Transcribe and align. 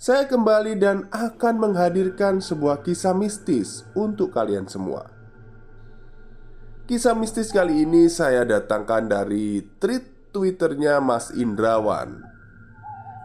saya 0.00 0.24
kembali 0.24 0.80
dan 0.80 1.12
akan 1.12 1.60
menghadirkan 1.60 2.40
sebuah 2.40 2.80
kisah 2.80 3.12
mistis 3.12 3.84
untuk 3.92 4.32
kalian 4.32 4.64
semua. 4.64 5.12
Kisah 6.88 7.12
mistis 7.12 7.52
kali 7.52 7.84
ini 7.84 8.08
saya 8.08 8.48
datangkan 8.48 9.12
dari 9.12 9.60
tweet 9.76 10.32
Twitternya 10.32 11.04
Mas 11.04 11.34
Indrawan 11.36 12.22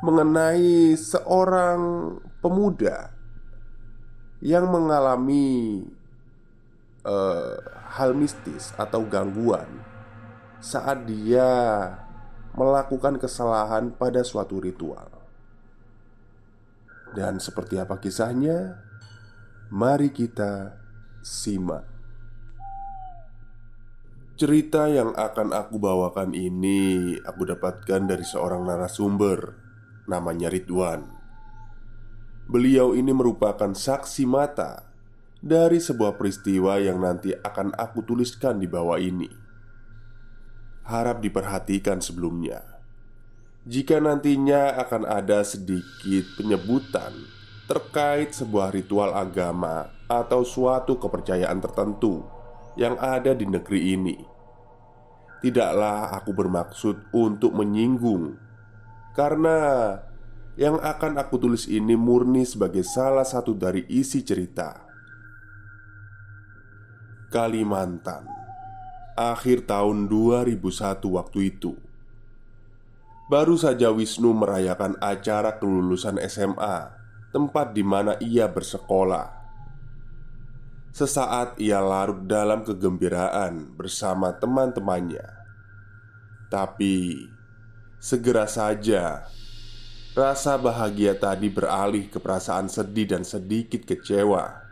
mengenai 0.03 0.99
seorang 0.99 2.11
pemuda 2.43 3.13
yang 4.43 4.67
mengalami 4.67 5.85
uh, 7.07 7.55
hal 7.95 8.11
mistis 8.17 8.75
atau 8.75 9.05
gangguan 9.07 9.69
saat 10.59 11.07
dia 11.07 11.47
melakukan 12.51 13.15
kesalahan 13.15 13.95
pada 13.95 14.27
suatu 14.27 14.59
ritual. 14.59 15.14
Dan 17.15 17.39
seperti 17.39 17.79
apa 17.79 17.95
kisahnya? 18.03 18.83
Mari 19.71 20.11
kita 20.11 20.75
simak. 21.23 21.87
Cerita 24.35 24.91
yang 24.91 25.15
akan 25.15 25.55
aku 25.55 25.79
bawakan 25.79 26.35
ini 26.35 27.15
aku 27.23 27.47
dapatkan 27.47 28.03
dari 28.03 28.27
seorang 28.27 28.67
narasumber 28.67 29.55
namanya 30.11 30.51
Ridwan. 30.51 31.07
Beliau 32.51 32.91
ini 32.99 33.15
merupakan 33.15 33.71
saksi 33.71 34.27
mata 34.27 34.91
dari 35.39 35.79
sebuah 35.79 36.19
peristiwa 36.19 36.83
yang 36.83 36.99
nanti 36.99 37.31
akan 37.31 37.73
aku 37.79 38.03
tuliskan 38.03 38.59
di 38.59 38.67
bawah 38.67 38.99
ini. 38.99 39.31
Harap 40.83 41.23
diperhatikan 41.23 42.03
sebelumnya. 42.03 42.74
Jika 43.65 43.97
nantinya 43.97 44.77
akan 44.77 45.09
ada 45.09 45.41
sedikit 45.41 46.37
penyebutan 46.37 47.17
terkait 47.65 48.29
sebuah 48.29 48.69
ritual 48.69 49.09
agama 49.17 49.89
atau 50.05 50.45
suatu 50.45 51.01
kepercayaan 51.01 51.57
tertentu 51.65 52.21
yang 52.77 52.93
ada 53.01 53.33
di 53.33 53.49
negeri 53.49 53.97
ini, 53.97 54.21
tidaklah 55.41 56.13
aku 56.13 56.29
bermaksud 56.37 57.09
untuk 57.09 57.57
menyinggung, 57.57 58.37
karena 59.17 59.57
yang 60.61 60.77
akan 60.77 61.17
aku 61.17 61.41
tulis 61.41 61.65
ini 61.65 61.97
murni 61.97 62.45
sebagai 62.45 62.85
salah 62.85 63.25
satu 63.25 63.57
dari 63.57 63.81
isi 63.89 64.21
cerita. 64.21 64.85
Kalimantan, 67.33 68.29
akhir 69.17 69.65
tahun 69.65 70.05
2001 70.05 70.53
waktu 71.17 71.39
itu 71.49 71.84
Baru 73.25 73.57
saja 73.57 73.89
Wisnu 73.89 74.37
merayakan 74.37 75.01
acara 75.01 75.57
kelulusan 75.57 76.21
SMA, 76.29 76.93
tempat 77.33 77.73
di 77.73 77.81
mana 77.81 78.13
ia 78.21 78.45
bersekolah. 78.45 79.33
Sesaat 80.93 81.57
ia 81.57 81.81
larut 81.81 82.29
dalam 82.29 82.61
kegembiraan 82.61 83.73
bersama 83.73 84.29
teman-temannya, 84.37 85.25
tapi 86.53 87.25
segera 87.97 88.45
saja 88.45 89.25
rasa 90.13 90.61
bahagia 90.61 91.17
tadi 91.17 91.49
beralih 91.49 92.07
ke 92.07 92.21
perasaan 92.21 92.69
sedih 92.69 93.09
dan 93.09 93.25
sedikit 93.25 93.89
kecewa. 93.89 94.63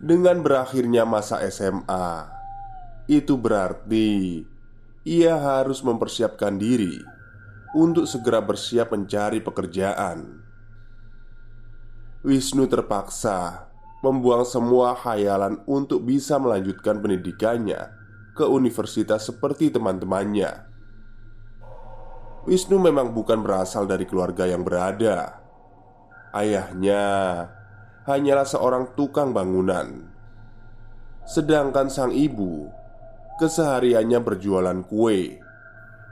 Dengan 0.00 0.40
berakhirnya 0.40 1.04
masa 1.04 1.44
SMA, 1.52 2.26
itu 3.12 3.36
berarti 3.36 4.40
ia 5.08 5.40
harus 5.40 5.80
mempersiapkan 5.80 6.60
diri 6.60 7.00
untuk 7.72 8.04
segera 8.04 8.44
bersiap 8.44 8.92
mencari 8.92 9.40
pekerjaan. 9.40 10.44
Wisnu 12.20 12.68
terpaksa 12.68 13.72
membuang 14.04 14.44
semua 14.44 14.92
khayalan 14.92 15.64
untuk 15.64 16.04
bisa 16.04 16.36
melanjutkan 16.36 17.00
pendidikannya 17.00 17.88
ke 18.36 18.44
universitas 18.44 19.24
seperti 19.24 19.72
teman-temannya. 19.72 20.68
Wisnu 22.44 22.76
memang 22.76 23.16
bukan 23.16 23.40
berasal 23.40 23.88
dari 23.88 24.04
keluarga 24.04 24.44
yang 24.44 24.60
berada. 24.60 25.40
Ayahnya 26.36 27.00
hanyalah 28.04 28.44
seorang 28.44 28.92
tukang 28.92 29.32
bangunan, 29.32 30.12
sedangkan 31.24 31.88
sang 31.88 32.12
ibu 32.12 32.77
Kesehariannya 33.38 34.18
berjualan 34.18 34.82
kue 34.82 35.38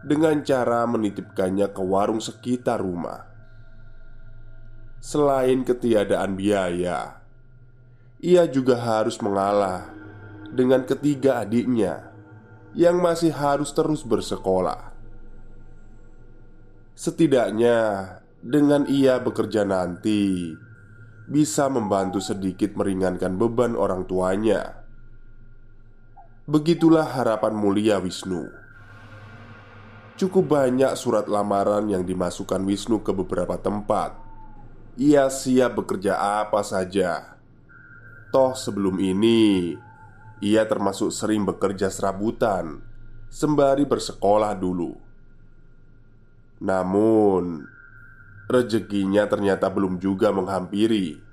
dengan 0.07 0.47
cara 0.47 0.87
menitipkannya 0.87 1.75
ke 1.75 1.83
warung 1.83 2.23
sekitar 2.23 2.79
rumah. 2.79 3.27
Selain 5.03 5.67
ketiadaan 5.67 6.39
biaya, 6.39 7.19
ia 8.23 8.47
juga 8.47 8.79
harus 8.79 9.19
mengalah 9.19 9.91
dengan 10.55 10.87
ketiga 10.87 11.43
adiknya 11.43 12.15
yang 12.79 13.03
masih 13.03 13.35
harus 13.35 13.75
terus 13.75 14.07
bersekolah. 14.07 14.95
Setidaknya, 16.95 17.79
dengan 18.39 18.87
ia 18.87 19.19
bekerja 19.19 19.67
nanti 19.67 20.55
bisa 21.27 21.67
membantu 21.67 22.23
sedikit 22.23 22.79
meringankan 22.79 23.35
beban 23.35 23.75
orang 23.75 24.07
tuanya 24.07 24.86
Begitulah 26.47 27.11
harapan 27.11 27.59
mulia 27.59 27.99
Wisnu. 27.99 28.47
Cukup 30.15 30.47
banyak 30.47 30.95
surat 30.95 31.27
lamaran 31.27 31.91
yang 31.91 32.07
dimasukkan 32.07 32.63
Wisnu 32.63 33.03
ke 33.03 33.11
beberapa 33.11 33.59
tempat. 33.59 34.15
Ia 34.95 35.27
siap 35.27 35.75
bekerja 35.75 36.15
apa 36.15 36.63
saja. 36.63 37.35
Toh, 38.31 38.55
sebelum 38.55 39.03
ini 39.03 39.75
ia 40.39 40.63
termasuk 40.71 41.11
sering 41.11 41.43
bekerja 41.43 41.91
serabutan 41.91 42.79
sembari 43.27 43.83
bersekolah 43.83 44.55
dulu. 44.55 44.95
Namun, 46.63 47.67
rezekinya 48.47 49.27
ternyata 49.27 49.67
belum 49.67 49.99
juga 49.99 50.31
menghampiri 50.31 51.26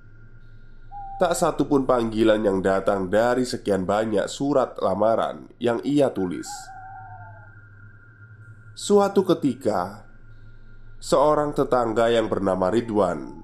Tak 1.24 1.40
satu 1.40 1.72
pun 1.72 1.88
panggilan 1.88 2.44
yang 2.44 2.60
datang 2.60 3.08
dari 3.08 3.48
sekian 3.48 3.88
banyak 3.88 4.28
surat 4.28 4.75
lamaran 4.84 5.48
yang 5.56 5.80
ia 5.88 6.12
tulis. 6.12 6.52
Suatu 8.75 9.24
ketika, 9.24 10.04
seorang 11.00 11.56
tetangga 11.56 12.12
yang 12.12 12.28
bernama 12.28 12.68
Ridwan 12.68 13.40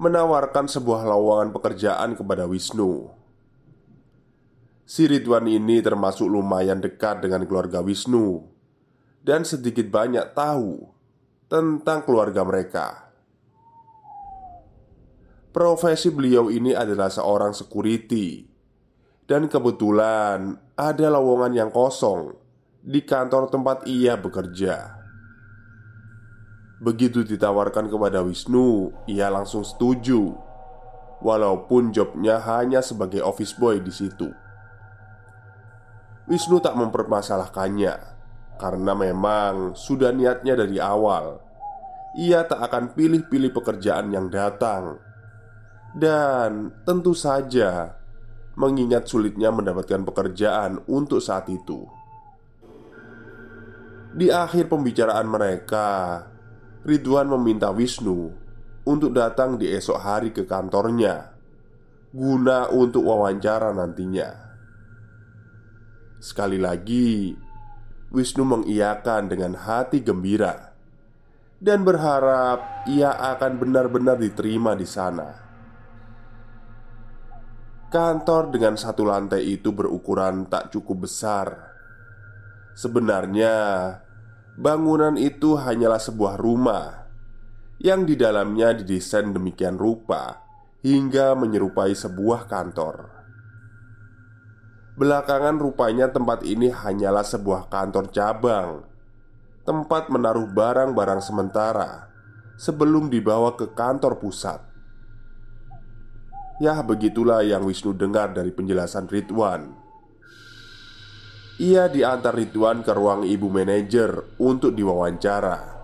menawarkan 0.00 0.64
sebuah 0.64 1.04
lowongan 1.04 1.52
pekerjaan 1.52 2.16
kepada 2.16 2.48
Wisnu. 2.48 3.12
Si 4.88 5.04
Ridwan 5.04 5.44
ini 5.44 5.84
termasuk 5.84 6.24
lumayan 6.24 6.80
dekat 6.80 7.20
dengan 7.20 7.44
keluarga 7.44 7.84
Wisnu 7.84 8.48
dan 9.20 9.44
sedikit 9.44 9.92
banyak 9.92 10.32
tahu 10.32 10.88
tentang 11.52 12.00
keluarga 12.08 12.48
mereka. 12.48 13.07
Profesi 15.58 16.14
beliau 16.14 16.54
ini 16.54 16.70
adalah 16.70 17.10
seorang 17.10 17.50
security 17.50 18.46
dan 19.26 19.50
kebetulan 19.50 20.54
ada 20.78 21.06
lowongan 21.10 21.50
yang 21.50 21.70
kosong 21.74 22.30
di 22.78 23.02
kantor 23.02 23.50
tempat 23.50 23.82
ia 23.90 24.14
bekerja. 24.14 24.94
Begitu 26.78 27.26
ditawarkan 27.26 27.90
kepada 27.90 28.22
Wisnu, 28.22 28.94
ia 29.10 29.26
langsung 29.34 29.66
setuju. 29.66 30.30
Walaupun 31.26 31.90
jobnya 31.90 32.38
hanya 32.38 32.78
sebagai 32.78 33.26
office 33.26 33.58
boy 33.58 33.82
di 33.82 33.90
situ. 33.90 34.30
Wisnu 36.30 36.62
tak 36.62 36.78
mempermasalahkannya 36.78 37.94
karena 38.62 38.94
memang 38.94 39.74
sudah 39.74 40.14
niatnya 40.14 40.54
dari 40.54 40.78
awal. 40.78 41.42
Ia 42.14 42.46
tak 42.46 42.62
akan 42.62 42.94
pilih-pilih 42.94 43.50
pekerjaan 43.50 44.14
yang 44.14 44.30
datang, 44.30 45.07
dan 45.98 46.70
tentu 46.86 47.10
saja 47.10 47.98
mengingat 48.54 49.10
sulitnya 49.10 49.50
mendapatkan 49.50 50.06
pekerjaan 50.06 50.82
untuk 50.86 51.18
saat 51.18 51.50
itu. 51.50 51.86
Di 54.14 54.30
akhir 54.30 54.70
pembicaraan 54.70 55.26
mereka, 55.26 56.22
Ridwan 56.86 57.30
meminta 57.34 57.74
Wisnu 57.74 58.30
untuk 58.86 59.10
datang 59.10 59.58
di 59.58 59.68
esok 59.68 59.98
hari 59.98 60.30
ke 60.30 60.46
kantornya 60.46 61.38
guna 62.08 62.72
untuk 62.72 63.04
wawancara 63.04 63.68
nantinya. 63.76 64.32
Sekali 66.18 66.56
lagi, 66.56 67.36
Wisnu 68.08 68.42
mengiyakan 68.48 69.28
dengan 69.28 69.52
hati 69.54 70.00
gembira 70.00 70.72
dan 71.60 71.84
berharap 71.84 72.88
ia 72.88 73.12
akan 73.12 73.60
benar-benar 73.60 74.16
diterima 74.16 74.72
di 74.72 74.88
sana. 74.88 75.47
Kantor 77.88 78.52
dengan 78.52 78.76
satu 78.76 79.08
lantai 79.08 79.48
itu 79.48 79.72
berukuran 79.72 80.44
tak 80.44 80.68
cukup 80.76 81.08
besar. 81.08 81.72
Sebenarnya, 82.76 83.56
bangunan 84.60 85.16
itu 85.16 85.56
hanyalah 85.56 85.96
sebuah 85.96 86.36
rumah 86.36 87.08
yang 87.80 88.04
di 88.04 88.12
dalamnya 88.12 88.76
didesain 88.76 89.32
demikian 89.32 89.80
rupa 89.80 90.44
hingga 90.84 91.32
menyerupai 91.32 91.96
sebuah 91.96 92.44
kantor. 92.44 93.08
Belakangan 95.00 95.56
rupanya 95.56 96.12
tempat 96.12 96.44
ini 96.44 96.68
hanyalah 96.68 97.22
sebuah 97.22 97.70
kantor 97.70 98.10
cabang 98.10 98.82
Tempat 99.62 100.10
menaruh 100.10 100.50
barang-barang 100.50 101.22
sementara 101.22 102.10
Sebelum 102.58 103.06
dibawa 103.06 103.54
ke 103.54 103.70
kantor 103.78 104.18
pusat 104.18 104.58
Ya 106.58 106.74
begitulah 106.82 107.46
yang 107.46 107.62
Wisnu 107.62 107.94
dengar 107.94 108.34
dari 108.34 108.50
penjelasan 108.50 109.06
Ridwan. 109.06 109.78
Ia 111.62 111.86
diantar 111.86 112.34
Ridwan 112.34 112.82
ke 112.82 112.90
ruang 112.90 113.22
ibu 113.22 113.46
manajer 113.46 114.34
untuk 114.42 114.74
diwawancara. 114.74 115.78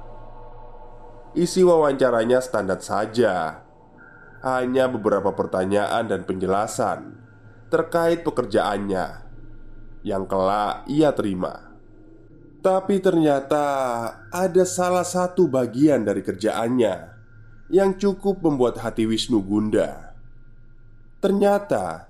Isi 1.39 1.63
wawancaranya 1.63 2.43
standar 2.43 2.83
saja. 2.83 3.63
Hanya 4.43 4.91
beberapa 4.91 5.33
pertanyaan 5.33 6.05
dan 6.05 6.29
penjelasan 6.29 7.17
Terkait 7.73 8.21
pekerjaannya 8.21 9.25
Yang 10.05 10.25
kelak 10.29 10.85
ia 10.85 11.17
terima. 11.17 11.73
Tapi 12.61 13.01
ternyata 13.01 13.65
ada 14.29 14.65
salah 14.69 15.07
satu 15.07 15.49
bagian 15.49 16.05
dari 16.05 16.21
kerjaannya 16.21 16.95
Yang 17.73 17.91
cukup 18.05 18.45
membuat 18.45 18.85
hati 18.85 19.09
Wisnu 19.09 19.41
gundah 19.41 20.04
Ternyata 21.25 22.05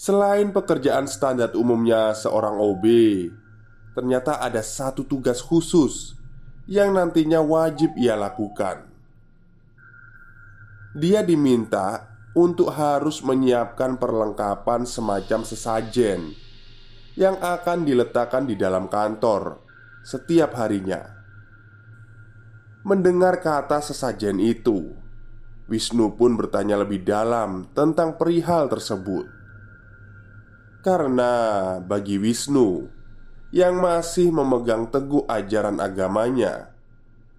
Selain 0.00 0.48
pekerjaan 0.48 1.04
standar 1.04 1.52
umumnya 1.52 2.16
seorang 2.16 2.56
OB 2.56 2.84
Ternyata 3.92 4.40
ada 4.40 4.64
satu 4.64 5.04
tugas 5.04 5.44
khusus 5.44 6.16
Yang 6.64 6.96
nantinya 6.96 7.44
wajib 7.44 7.92
ia 8.00 8.16
lakukan. 8.16 8.88
Dia 10.96 11.20
diminta 11.20 12.16
untuk 12.32 12.72
harus 12.72 13.20
menyiapkan 13.20 14.00
perlengkapan 14.00 14.88
semacam 14.88 15.44
sesajen 15.44 16.32
Yang 17.20 17.36
akan 17.44 17.84
diletakkan 17.84 18.48
di 18.48 18.56
dalam 18.56 18.88
kantor 18.88 19.60
Setiap 20.00 20.56
harinya. 20.56 21.12
Mendengar 22.88 23.44
kata 23.44 23.84
sesajen 23.84 24.40
itu 24.40 25.03
Wisnu 25.64 26.12
pun 26.20 26.36
bertanya 26.36 26.76
lebih 26.76 27.08
dalam 27.08 27.64
tentang 27.72 28.20
perihal 28.20 28.68
tersebut. 28.68 29.24
Karena 30.84 31.32
bagi 31.80 32.20
Wisnu 32.20 32.84
Yang 33.48 33.74
masih 33.80 34.28
memegang 34.28 34.92
teguh 34.92 35.24
ajaran 35.24 35.80
agamanya 35.80 36.76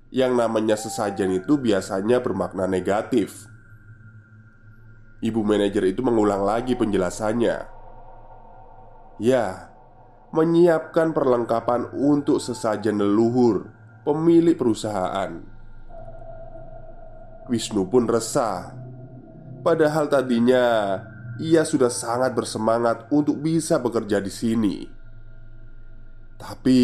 Yang 0.09 0.31
namanya 0.33 0.73
sesajen 0.73 1.37
itu 1.37 1.53
biasanya 1.61 2.25
bermakna 2.25 2.65
negatif. 2.65 3.45
Ibu 5.21 5.45
manajer 5.45 5.85
itu 5.85 6.01
mengulang 6.01 6.41
lagi 6.41 6.73
penjelasannya. 6.73 7.57
Ya, 9.21 9.71
menyiapkan 10.35 11.15
perlengkapan 11.15 11.87
untuk 11.95 12.43
sesajen 12.43 12.99
leluhur 12.99 13.71
pemilik 14.03 14.53
perusahaan 14.53 15.54
Wisnu 17.45 17.85
pun 17.85 18.09
resah. 18.09 18.73
Padahal 19.61 20.09
tadinya 20.09 20.97
ia 21.41 21.65
sudah 21.65 21.89
sangat 21.89 22.33
bersemangat 22.33 23.09
untuk 23.11 23.41
bisa 23.41 23.81
bekerja 23.81 24.21
di 24.21 24.31
sini. 24.31 24.77
Tapi 26.35 26.81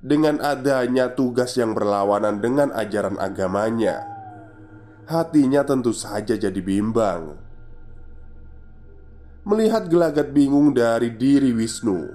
dengan 0.00 0.40
adanya 0.40 1.12
tugas 1.12 1.54
yang 1.60 1.76
berlawanan 1.76 2.40
dengan 2.40 2.72
ajaran 2.72 3.20
agamanya, 3.20 4.00
hatinya 5.06 5.60
tentu 5.66 5.92
saja 5.92 6.34
jadi 6.38 6.60
bimbang. 6.60 7.36
Melihat 9.44 9.88
gelagat 9.88 10.32
bingung 10.36 10.76
dari 10.76 11.16
diri 11.16 11.52
Wisnu, 11.52 12.06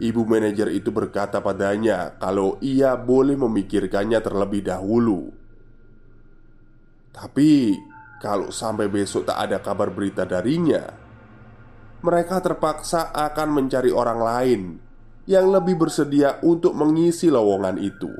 ibu 0.00 0.22
manajer 0.28 0.68
itu 0.72 0.92
berkata 0.92 1.40
padanya 1.40 2.16
kalau 2.20 2.60
ia 2.60 2.92
boleh 2.96 3.36
memikirkannya 3.40 4.20
terlebih 4.20 4.64
dahulu. 4.64 5.45
Tapi 7.16 7.72
kalau 8.20 8.52
sampai 8.52 8.92
besok 8.92 9.32
tak 9.32 9.48
ada 9.48 9.56
kabar 9.64 9.88
berita 9.88 10.28
darinya, 10.28 10.84
mereka 12.04 12.44
terpaksa 12.44 13.08
akan 13.08 13.48
mencari 13.56 13.88
orang 13.88 14.20
lain 14.20 14.62
yang 15.24 15.48
lebih 15.48 15.80
bersedia 15.80 16.38
untuk 16.44 16.76
mengisi 16.76 17.32
lowongan 17.32 17.80
itu. 17.80 18.12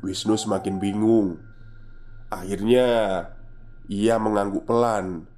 Wisnu 0.00 0.36
semakin 0.36 0.80
bingung. 0.80 1.40
Akhirnya, 2.32 2.88
ia 3.86 4.16
mengangguk 4.16 4.64
pelan 4.64 5.28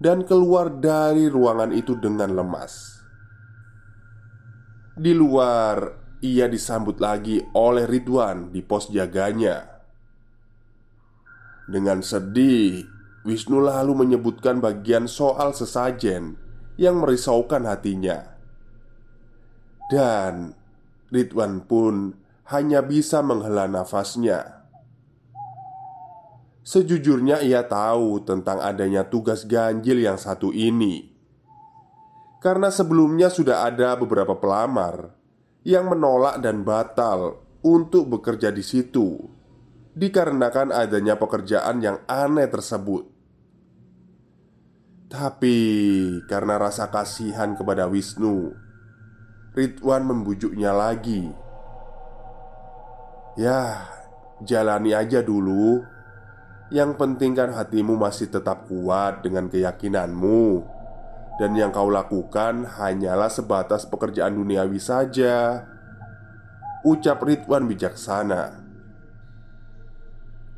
dan 0.00 0.24
keluar 0.26 0.72
dari 0.72 1.28
ruangan 1.30 1.70
itu 1.70 1.94
dengan 2.00 2.34
lemas. 2.34 3.04
Di 4.98 5.14
luar, 5.14 5.96
ia 6.20 6.50
disambut 6.50 6.98
lagi 6.98 7.40
oleh 7.56 7.86
Ridwan 7.86 8.50
di 8.52 8.60
pos 8.60 8.90
jaganya. 8.90 9.81
Dengan 11.70 12.02
sedih, 12.02 12.86
Wisnu 13.22 13.62
lalu 13.62 13.94
menyebutkan 13.94 14.58
bagian 14.58 15.06
soal 15.06 15.54
sesajen 15.54 16.34
yang 16.74 16.98
merisaukan 16.98 17.62
hatinya. 17.70 18.34
Dan 19.86 20.58
Ridwan 21.12 21.62
pun 21.62 22.18
hanya 22.50 22.82
bisa 22.82 23.22
menghela 23.22 23.70
nafasnya. 23.70 24.62
Sejujurnya 26.62 27.42
ia 27.42 27.66
tahu 27.66 28.22
tentang 28.22 28.62
adanya 28.62 29.02
tugas 29.02 29.42
ganjil 29.50 29.98
yang 29.98 30.14
satu 30.14 30.54
ini 30.54 31.10
Karena 32.38 32.70
sebelumnya 32.70 33.34
sudah 33.34 33.66
ada 33.66 33.98
beberapa 33.98 34.38
pelamar 34.38 35.10
Yang 35.66 35.84
menolak 35.90 36.38
dan 36.38 36.62
batal 36.62 37.42
untuk 37.66 38.14
bekerja 38.14 38.54
di 38.54 38.62
situ 38.62 39.26
dikarenakan 39.92 40.72
adanya 40.72 41.20
pekerjaan 41.20 41.84
yang 41.84 42.00
aneh 42.08 42.48
tersebut. 42.48 43.08
Tapi 45.12 45.58
karena 46.24 46.56
rasa 46.56 46.88
kasihan 46.88 47.52
kepada 47.52 47.84
Wisnu, 47.84 48.56
Ridwan 49.52 50.08
membujuknya 50.08 50.72
lagi. 50.72 51.28
"Ya, 53.36 53.84
jalani 54.40 54.96
aja 54.96 55.20
dulu. 55.20 55.84
Yang 56.72 56.96
penting 56.96 57.36
kan 57.36 57.52
hatimu 57.52 58.00
masih 58.00 58.32
tetap 58.32 58.64
kuat 58.64 59.20
dengan 59.20 59.52
keyakinanmu, 59.52 60.64
dan 61.36 61.52
yang 61.52 61.68
kau 61.68 61.92
lakukan 61.92 62.64
hanyalah 62.64 63.28
sebatas 63.28 63.84
pekerjaan 63.84 64.40
duniawi 64.40 64.80
saja." 64.80 65.68
Ucap 66.88 67.20
Ridwan 67.20 67.68
bijaksana. 67.68 68.61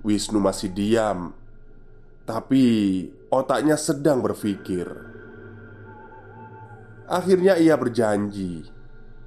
Wisnu 0.04 0.37
masih 0.37 0.68
diam, 0.70 1.32
tapi 2.28 2.64
otaknya 3.32 3.80
sedang 3.80 4.20
berpikir. 4.20 5.14
Akhirnya 7.04 7.61
ia 7.61 7.76
berjanji 7.76 8.64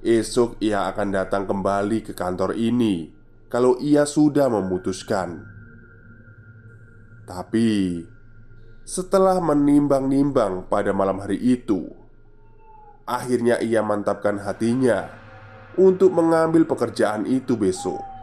Esok 0.01 0.57
ia 0.57 0.89
akan 0.89 1.13
datang 1.13 1.45
kembali 1.45 2.09
ke 2.09 2.17
kantor 2.17 2.57
ini 2.57 3.13
Kalau 3.53 3.77
ia 3.77 4.01
sudah 4.01 4.49
memutuskan 4.49 5.45
Tapi 7.29 8.01
Setelah 8.81 9.37
menimbang-nimbang 9.37 10.65
pada 10.65 10.89
malam 10.89 11.21
hari 11.21 11.37
itu 11.37 11.85
Akhirnya 13.05 13.61
ia 13.61 13.85
mantapkan 13.85 14.41
hatinya 14.41 15.05
Untuk 15.77 16.09
mengambil 16.17 16.65
pekerjaan 16.65 17.29
itu 17.29 17.53
besok 17.53 18.16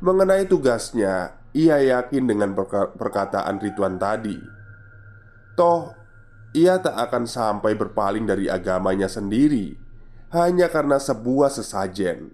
Mengenai 0.00 0.48
tugasnya 0.48 1.36
Ia 1.52 1.76
yakin 1.80 2.24
dengan 2.24 2.56
perkataan 2.96 3.60
Ridwan 3.60 4.00
tadi 4.00 4.36
Toh 5.54 6.00
ia 6.50 6.82
tak 6.82 6.98
akan 6.98 7.30
sampai 7.30 7.78
berpaling 7.78 8.26
dari 8.26 8.50
agamanya 8.50 9.06
sendiri 9.06 9.78
hanya 10.34 10.70
karena 10.70 10.98
sebuah 10.98 11.50
sesajen. 11.50 12.30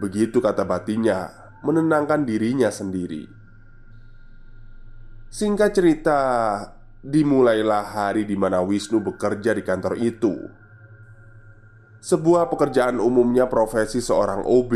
Begitu 0.00 0.40
kata 0.40 0.64
batinnya, 0.64 1.32
menenangkan 1.64 2.24
dirinya 2.24 2.68
sendiri. 2.72 3.28
Singkat 5.32 5.70
cerita, 5.72 6.20
dimulailah 7.00 7.84
hari 7.92 8.28
di 8.28 8.36
mana 8.36 8.60
Wisnu 8.60 9.00
bekerja 9.00 9.56
di 9.56 9.64
kantor 9.64 9.96
itu. 9.96 10.34
Sebuah 12.04 12.52
pekerjaan 12.52 13.00
umumnya 13.00 13.48
profesi 13.48 14.04
seorang 14.04 14.44
OB, 14.44 14.72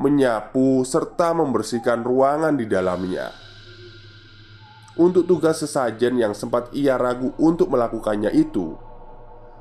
menyapu 0.00 0.82
serta 0.88 1.36
membersihkan 1.36 2.00
ruangan 2.02 2.56
di 2.56 2.64
dalamnya. 2.64 3.30
Untuk 4.96 5.28
tugas 5.28 5.60
sesajen 5.60 6.16
yang 6.16 6.32
sempat 6.32 6.72
ia 6.72 6.96
ragu 6.96 7.36
untuk 7.38 7.70
melakukannya 7.70 8.32
itu, 8.32 8.74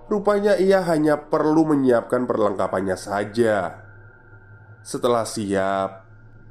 Rupanya 0.09 0.57
ia 0.57 0.81
hanya 0.89 1.29
perlu 1.29 1.69
menyiapkan 1.69 2.25
perlengkapannya 2.25 2.97
saja. 2.97 3.77
Setelah 4.81 5.21
siap, 5.21 6.01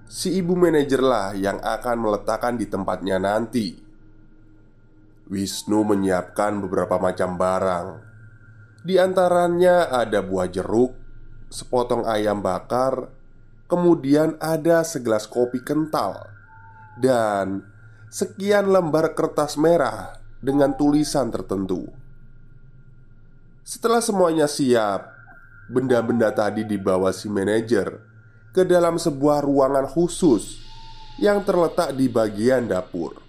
si 0.06 0.38
ibu 0.38 0.54
manajerlah 0.54 1.34
yang 1.34 1.58
akan 1.58 1.96
meletakkan 1.98 2.54
di 2.54 2.70
tempatnya 2.70 3.18
nanti. 3.18 3.74
Wisnu 5.26 5.82
menyiapkan 5.82 6.62
beberapa 6.62 7.02
macam 7.02 7.34
barang. 7.34 7.86
Di 8.86 8.94
antaranya 9.02 9.90
ada 9.90 10.22
buah 10.22 10.46
jeruk, 10.46 10.94
sepotong 11.50 12.06
ayam 12.06 12.38
bakar, 12.38 13.10
kemudian 13.68 14.34
ada 14.40 14.82
segelas 14.82 15.28
kopi 15.28 15.60
kental, 15.60 16.26
dan 16.98 17.62
sekian 18.08 18.72
lembar 18.72 19.12
kertas 19.12 19.60
merah 19.60 20.18
dengan 20.40 20.74
tulisan 20.74 21.28
tertentu. 21.28 21.86
Setelah 23.68 24.00
semuanya 24.00 24.48
siap, 24.48 25.12
benda-benda 25.68 26.32
tadi 26.32 26.64
dibawa 26.64 27.12
si 27.12 27.28
manajer 27.28 28.00
ke 28.56 28.64
dalam 28.64 28.96
sebuah 28.96 29.44
ruangan 29.44 29.84
khusus 29.84 30.56
yang 31.20 31.44
terletak 31.44 31.92
di 31.92 32.08
bagian 32.08 32.64
dapur. 32.64 33.20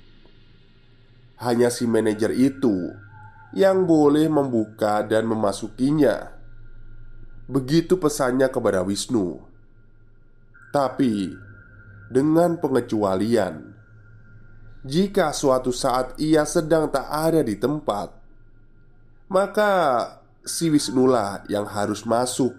Hanya 1.43 1.67
si 1.67 1.84
manajer 1.84 2.31
itu 2.31 2.96
yang 3.51 3.84
boleh 3.84 4.31
membuka 4.31 5.03
dan 5.03 5.27
memasukinya. 5.27 6.31
Begitu 7.50 7.98
pesannya 7.98 8.48
kepada 8.48 8.86
Wisnu. 8.86 9.49
Tapi 10.70 11.34
dengan 12.10 12.58
pengecualian, 12.62 13.74
jika 14.86 15.34
suatu 15.34 15.74
saat 15.74 16.16
ia 16.22 16.46
sedang 16.46 16.88
tak 16.88 17.10
ada 17.10 17.42
di 17.42 17.58
tempat, 17.58 18.14
maka 19.28 19.74
si 20.46 20.72
Wisnula 20.72 21.46
yang 21.52 21.68
harus 21.68 22.08
masuk 22.08 22.56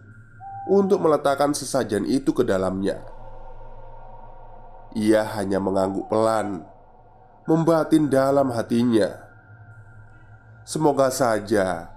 untuk 0.70 1.02
meletakkan 1.02 1.50
sesajen 1.56 2.06
itu 2.06 2.30
ke 2.30 2.46
dalamnya. 2.46 3.02
Ia 4.94 5.22
hanya 5.38 5.62
mengangguk 5.62 6.10
pelan, 6.10 6.66
membatin 7.46 8.10
dalam 8.10 8.50
hatinya. 8.50 9.26
Semoga 10.66 11.10
saja 11.10 11.90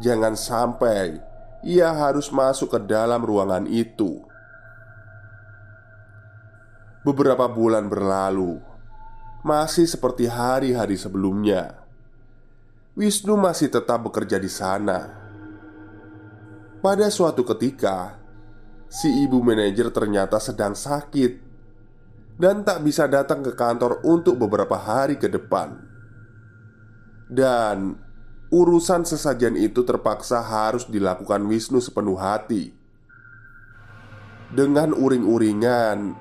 jangan 0.00 0.36
sampai 0.36 1.20
ia 1.64 1.92
harus 1.92 2.28
masuk 2.28 2.76
ke 2.76 2.80
dalam 2.84 3.24
ruangan 3.24 3.64
itu. 3.68 4.24
Beberapa 7.04 7.44
bulan 7.52 7.86
berlalu, 7.92 8.58
masih 9.44 9.84
seperti 9.84 10.24
hari-hari 10.24 10.96
sebelumnya. 10.96 11.84
Wisnu 12.96 13.36
masih 13.36 13.68
tetap 13.68 14.08
bekerja 14.08 14.40
di 14.40 14.48
sana 14.48 15.24
pada 16.84 17.08
suatu 17.08 17.48
ketika, 17.48 18.20
si 18.92 19.08
ibu 19.24 19.40
manajer 19.40 19.88
ternyata 19.88 20.36
sedang 20.36 20.76
sakit 20.76 21.32
dan 22.36 22.60
tak 22.60 22.84
bisa 22.84 23.08
datang 23.08 23.40
ke 23.40 23.56
kantor 23.56 24.04
untuk 24.04 24.36
beberapa 24.36 24.76
hari 24.76 25.16
ke 25.16 25.32
depan. 25.32 25.80
Dan 27.24 27.96
urusan 28.52 29.08
sesajen 29.08 29.56
itu 29.56 29.80
terpaksa 29.80 30.44
harus 30.44 30.84
dilakukan 30.84 31.48
Wisnu 31.48 31.80
sepenuh 31.80 32.20
hati. 32.20 32.76
Dengan 34.52 34.92
uring-uringan, 34.92 36.20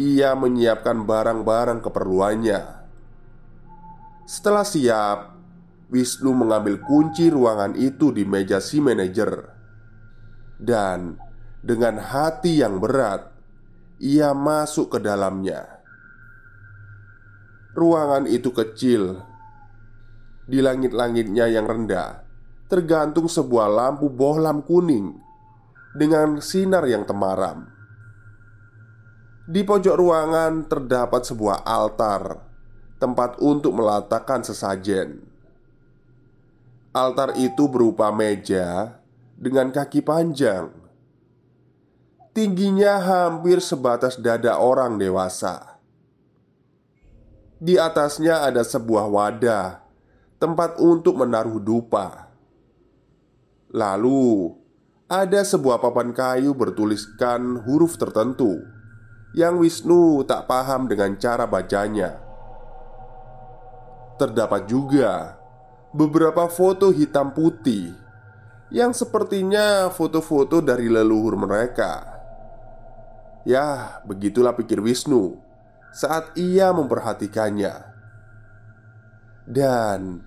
ia 0.00 0.32
menyiapkan 0.32 1.04
barang-barang 1.04 1.84
keperluannya. 1.84 2.60
Setelah 4.24 4.64
siap, 4.64 5.18
Wisnu 5.92 6.32
mengambil 6.32 6.80
kunci 6.80 7.28
ruangan 7.28 7.76
itu 7.76 8.14
di 8.14 8.24
meja 8.24 8.62
si 8.62 8.80
manajer 8.80 9.50
dan 10.56 11.18
dengan 11.60 11.98
hati 11.98 12.62
yang 12.62 12.78
berat 12.78 13.26
ia 14.00 14.32
masuk 14.32 14.96
ke 14.96 14.98
dalamnya. 15.02 15.82
Ruangan 17.76 18.24
itu 18.24 18.54
kecil. 18.54 19.28
Di 20.50 20.58
langit-langitnya 20.58 21.46
yang 21.46 21.66
rendah 21.66 22.26
tergantung 22.70 23.26
sebuah 23.26 23.66
lampu 23.66 24.06
bohlam 24.06 24.62
kuning 24.62 25.18
dengan 25.94 26.38
sinar 26.38 26.86
yang 26.86 27.02
temaram. 27.02 27.79
Di 29.50 29.66
pojok 29.66 29.98
ruangan 29.98 30.70
terdapat 30.70 31.26
sebuah 31.26 31.66
altar, 31.66 32.38
tempat 33.02 33.42
untuk 33.42 33.74
meletakkan 33.74 34.46
sesajen. 34.46 35.26
Altar 36.94 37.34
itu 37.34 37.66
berupa 37.66 38.14
meja 38.14 39.02
dengan 39.34 39.74
kaki 39.74 40.06
panjang. 40.06 40.70
Tingginya 42.30 43.02
hampir 43.02 43.58
sebatas 43.58 44.22
dada 44.22 44.54
orang 44.62 45.02
dewasa. 45.02 45.82
Di 47.58 47.74
atasnya 47.74 48.46
ada 48.46 48.62
sebuah 48.62 49.10
wadah, 49.10 49.82
tempat 50.38 50.78
untuk 50.78 51.18
menaruh 51.18 51.58
dupa. 51.58 52.30
Lalu 53.74 54.54
ada 55.10 55.42
sebuah 55.42 55.82
papan 55.82 56.14
kayu 56.14 56.54
bertuliskan 56.54 57.66
huruf 57.66 57.98
tertentu 57.98 58.78
yang 59.30 59.62
Wisnu 59.62 60.26
tak 60.26 60.50
paham 60.50 60.90
dengan 60.90 61.14
cara 61.14 61.46
bacanya. 61.46 62.18
Terdapat 64.18 64.66
juga 64.66 65.38
beberapa 65.94 66.46
foto 66.50 66.90
hitam 66.90 67.30
putih 67.34 67.94
yang 68.70 68.94
sepertinya 68.94 69.90
foto-foto 69.90 70.62
dari 70.62 70.86
leluhur 70.86 71.34
mereka. 71.34 72.06
Ya, 73.42 73.98
begitulah 74.04 74.54
pikir 74.54 74.78
Wisnu 74.78 75.40
saat 75.90 76.30
ia 76.38 76.70
memperhatikannya. 76.70 77.90
Dan 79.50 80.22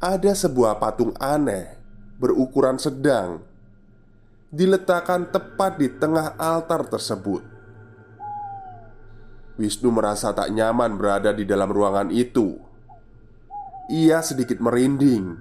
ada 0.00 0.32
sebuah 0.32 0.80
patung 0.80 1.12
aneh 1.20 1.76
berukuran 2.16 2.80
sedang 2.80 3.44
diletakkan 4.48 5.28
tepat 5.28 5.76
di 5.76 5.88
tengah 5.92 6.38
altar 6.40 6.88
tersebut. 6.88 7.51
Wisnu 9.62 9.94
merasa 9.94 10.34
tak 10.34 10.50
nyaman 10.50 10.98
berada 10.98 11.30
di 11.30 11.46
dalam 11.46 11.70
ruangan 11.70 12.10
itu. 12.10 12.58
Ia 13.94 14.18
sedikit 14.18 14.58
merinding. 14.58 15.38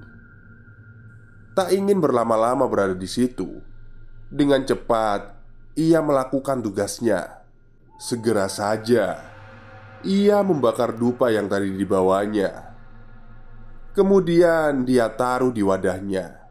Tak 1.57 1.73
ingin 1.73 1.97
berlama-lama 1.97 2.69
berada 2.69 2.93
di 2.93 3.09
situ. 3.09 3.49
Dengan 4.29 4.61
cepat 4.61 5.41
Ia 5.73 6.05
melakukan 6.05 6.61
tugasnya. 6.61 7.41
Segera 7.97 8.45
saja 8.45 9.17
Ia 10.05 10.45
membakar 10.45 10.93
dupa 10.93 11.33
yang 11.33 11.49
tadi 11.49 11.73
dibawanya. 11.73 12.77
Kemudian 13.97 14.85
dia 14.85 15.09
taruh 15.11 15.51
di 15.51 15.65
wadahnya 15.65 16.47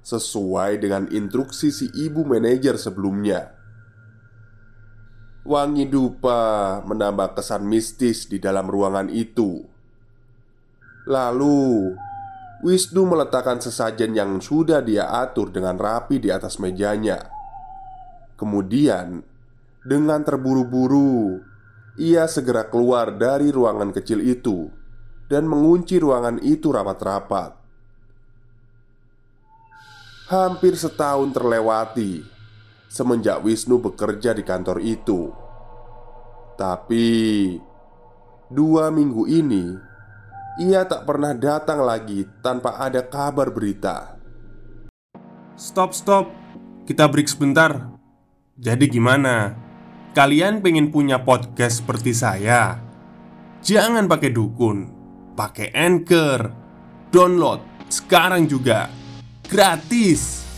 Sesuai 0.00 0.80
dengan 0.80 1.10
instruksi 1.12 1.68
si 1.74 1.92
ibu 1.92 2.24
manajer 2.24 2.80
sebelumnya 2.80 3.59
Wangi 5.40 5.88
dupa 5.88 6.78
menambah 6.84 7.32
kesan 7.38 7.64
mistis 7.64 8.28
di 8.28 8.36
dalam 8.36 8.68
ruangan 8.68 9.08
itu 9.08 9.64
Lalu 11.08 11.96
Wisnu 12.60 13.08
meletakkan 13.08 13.56
sesajen 13.56 14.12
yang 14.12 14.36
sudah 14.36 14.84
dia 14.84 15.08
atur 15.08 15.48
dengan 15.48 15.80
rapi 15.80 16.20
di 16.20 16.28
atas 16.28 16.60
mejanya. 16.60 17.32
Kemudian, 18.36 19.24
dengan 19.80 20.20
terburu-buru, 20.20 21.40
ia 21.96 22.28
segera 22.28 22.68
keluar 22.68 23.16
dari 23.16 23.48
ruangan 23.48 23.96
kecil 23.96 24.20
itu 24.20 24.68
dan 25.32 25.48
mengunci 25.48 25.96
ruangan 25.96 26.36
itu 26.44 26.68
rapat-rapat. 26.68 27.56
Hampir 30.28 30.76
setahun 30.76 31.32
terlewati 31.32 32.28
semenjak 32.90 33.46
Wisnu 33.46 33.78
bekerja 33.78 34.34
di 34.34 34.42
kantor 34.42 34.82
itu, 34.82 35.30
tapi 36.58 37.06
dua 38.50 38.90
minggu 38.90 39.30
ini 39.30 39.64
ia 40.58 40.82
tak 40.82 41.06
pernah 41.06 41.30
datang 41.30 41.86
lagi 41.86 42.26
tanpa 42.42 42.82
ada 42.82 43.06
kabar 43.06 43.48
berita. 43.54 44.18
Stop, 45.54 45.94
stop. 45.94 46.26
Kita 46.84 47.06
break 47.06 47.30
sebentar. 47.30 47.94
Jadi 48.58 48.90
gimana? 48.90 49.54
Kalian 50.10 50.58
pengen 50.58 50.90
punya 50.90 51.22
podcast 51.22 51.80
seperti 51.80 52.10
saya? 52.10 52.82
Jangan 53.62 54.10
pakai 54.10 54.34
dukun, 54.34 54.90
pakai 55.38 55.70
Anchor. 55.70 56.50
Download 57.14 57.62
sekarang 57.86 58.50
juga. 58.50 58.90
Gratis. 59.46 60.49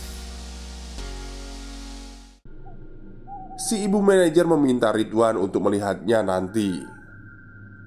Si 3.73 3.89
ibu 3.89 4.05
manajer 4.05 4.45
meminta 4.45 4.93
Ridwan 4.93 5.33
untuk 5.33 5.65
melihatnya 5.65 6.21
nanti. 6.21 6.77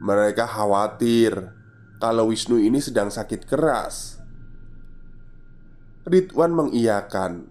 Mereka 0.03 0.43
khawatir 0.43 1.31
kalau 2.03 2.35
Wisnu 2.35 2.59
ini 2.59 2.83
sedang 2.83 3.07
sakit 3.07 3.47
keras. 3.47 4.19
Ridwan 6.03 6.59
mengiyakan. 6.59 7.47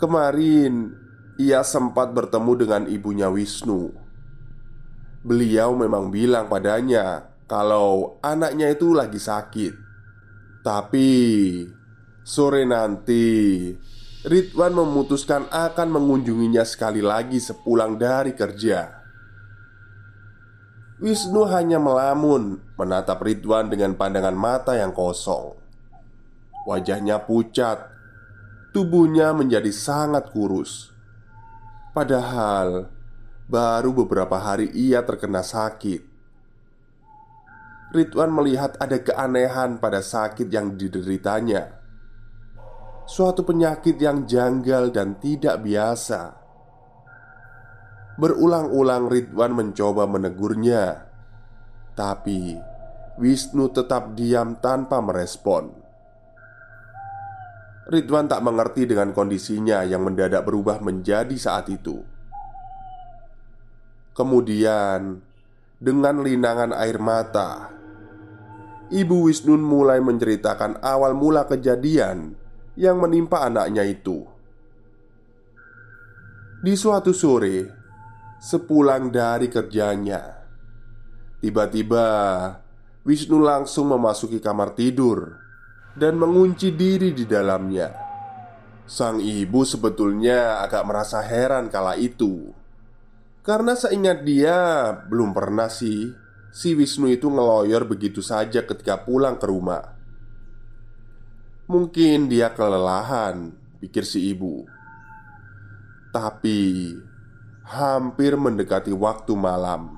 Kemarin 0.00 0.96
ia 1.36 1.60
sempat 1.60 2.16
bertemu 2.16 2.52
dengan 2.56 2.82
ibunya 2.88 3.28
Wisnu. 3.28 3.92
Beliau 5.28 5.76
memang 5.76 6.08
bilang 6.08 6.48
padanya 6.48 7.36
kalau 7.44 8.16
anaknya 8.24 8.72
itu 8.72 8.96
lagi 8.96 9.20
sakit. 9.20 9.76
Tapi 10.64 11.20
sore 12.24 12.64
nanti 12.64 13.28
Ridwan 14.22 14.70
memutuskan 14.70 15.50
akan 15.50 15.88
mengunjunginya 15.98 16.62
sekali 16.62 17.02
lagi 17.02 17.42
sepulang 17.42 17.98
dari 17.98 18.38
kerja. 18.38 19.02
Wisnu 21.02 21.42
hanya 21.50 21.82
melamun 21.82 22.62
menatap 22.78 23.18
Ridwan 23.18 23.66
dengan 23.66 23.98
pandangan 23.98 24.38
mata 24.38 24.78
yang 24.78 24.94
kosong. 24.94 25.58
Wajahnya 26.70 27.26
pucat, 27.26 27.90
tubuhnya 28.70 29.34
menjadi 29.34 29.74
sangat 29.74 30.30
kurus. 30.30 30.94
Padahal 31.90 32.94
baru 33.50 33.90
beberapa 33.90 34.38
hari 34.38 34.70
ia 34.70 35.02
terkena 35.02 35.42
sakit. 35.42 36.06
Ridwan 37.90 38.30
melihat 38.30 38.78
ada 38.78 39.02
keanehan 39.02 39.82
pada 39.82 39.98
sakit 39.98 40.46
yang 40.46 40.78
dideritanya. 40.78 41.81
Suatu 43.02 43.42
penyakit 43.42 43.98
yang 43.98 44.24
janggal 44.24 44.94
dan 44.94 45.18
tidak 45.18 45.62
biasa. 45.62 46.42
Berulang-ulang 48.12 49.08
Ridwan 49.08 49.56
mencoba 49.56 50.04
menegurnya 50.04 51.08
Tapi 51.96 52.60
Wisnu 53.16 53.72
tetap 53.72 54.12
diam 54.12 54.60
tanpa 54.60 55.00
merespon 55.00 55.72
Ridwan 57.88 58.28
tak 58.28 58.44
mengerti 58.44 58.84
dengan 58.84 59.16
kondisinya 59.16 59.80
yang 59.88 60.04
mendadak 60.04 60.44
berubah 60.44 60.84
menjadi 60.84 61.32
saat 61.40 61.72
itu 61.72 62.04
Kemudian 64.12 65.24
Dengan 65.80 66.20
linangan 66.20 66.76
air 66.76 67.00
mata 67.00 67.72
Ibu 68.92 69.32
Wisnu 69.32 69.56
mulai 69.56 70.04
menceritakan 70.04 70.84
awal 70.84 71.16
mula 71.16 71.48
kejadian 71.48 72.36
Yang 72.72 72.96
menimpa 73.04 73.44
anaknya 73.44 73.84
itu 73.84 74.24
Di 76.62 76.72
suatu 76.72 77.12
sore 77.12 77.82
sepulang 78.42 79.14
dari 79.14 79.46
kerjanya. 79.46 80.42
Tiba-tiba, 81.38 82.06
Wisnu 83.06 83.38
langsung 83.38 83.94
memasuki 83.94 84.42
kamar 84.42 84.74
tidur 84.74 85.38
dan 85.94 86.18
mengunci 86.18 86.74
diri 86.74 87.14
di 87.14 87.22
dalamnya. 87.22 87.90
Sang 88.82 89.22
ibu 89.22 89.62
sebetulnya 89.62 90.58
agak 90.58 90.82
merasa 90.82 91.22
heran 91.22 91.70
kala 91.70 91.94
itu 91.94 92.50
Karena 93.46 93.78
seingat 93.78 94.26
dia 94.26 94.90
belum 95.06 95.30
pernah 95.30 95.70
sih 95.70 96.10
Si 96.50 96.74
Wisnu 96.74 97.06
itu 97.06 97.30
ngeloyor 97.30 97.86
begitu 97.86 98.20
saja 98.20 98.66
ketika 98.66 99.06
pulang 99.06 99.38
ke 99.38 99.46
rumah 99.46 100.01
Mungkin 101.72 102.28
dia 102.28 102.52
kelelahan 102.52 103.48
Pikir 103.80 104.04
si 104.04 104.28
ibu. 104.28 104.68
Tapi 106.12 106.92
Hampir 107.64 108.36
mendekati 108.36 108.92
waktu 108.92 109.32
malam 109.32 109.96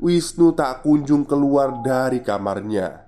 Wisnu 0.00 0.56
tak 0.56 0.80
kunjung 0.80 1.28
keluar 1.28 1.84
dari 1.84 2.24
kamarnya. 2.24 3.04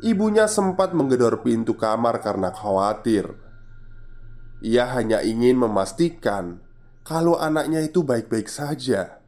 Ibunya 0.00 0.48
sempat 0.48 0.96
menggedor 0.96 1.44
pintu 1.44 1.76
kamar 1.76 2.24
karena 2.24 2.48
khawatir. 2.48 3.36
Ia 4.64 4.88
hanya 4.96 5.20
ingin 5.20 5.60
memastikan 5.60 6.64
Kalau 7.04 7.36
anaknya 7.36 7.84
itu 7.84 8.00
baik-baik 8.00 8.48
saja. 8.48 9.20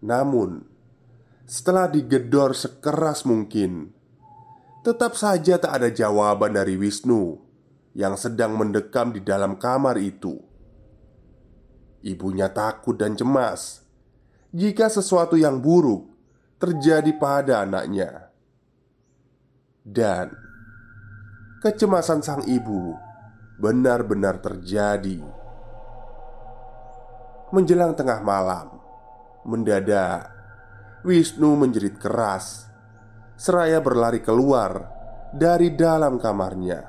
Namun 0.00 0.64
Setelah 1.44 1.92
digedor 1.92 2.56
sekeras 2.56 3.28
mungkin 3.28 3.92
Tetap 4.84 5.16
saja 5.16 5.56
tak 5.56 5.72
ada 5.80 5.88
jawaban 5.88 6.52
dari 6.52 6.76
Wisnu 6.76 7.40
Yang 7.96 8.28
sedang 8.28 8.52
mendekam 8.60 9.16
di 9.16 9.24
dalam 9.24 9.56
kamar 9.56 9.96
itu 9.96 10.36
Ibunya 12.04 12.52
takut 12.52 13.00
dan 13.00 13.16
cemas 13.16 13.84
jika 14.54 14.86
sesuatu 14.86 15.34
yang 15.34 15.58
buruk 15.58 16.14
terjadi 16.62 17.10
pada 17.18 17.66
anaknya, 17.66 18.30
dan 19.82 20.30
kecemasan 21.58 22.22
sang 22.22 22.46
ibu 22.46 22.94
benar-benar 23.58 24.38
terjadi. 24.38 25.18
Menjelang 27.50 27.98
tengah 27.98 28.22
malam, 28.22 28.78
mendadak 29.42 30.30
Wisnu 31.02 31.58
menjerit 31.58 31.98
keras, 31.98 32.70
seraya 33.34 33.82
berlari 33.82 34.22
keluar 34.22 34.90
dari 35.34 35.74
dalam 35.74 36.16
kamarnya. 36.18 36.80